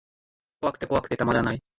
[0.61, 1.61] 怖くて怖くてたまらない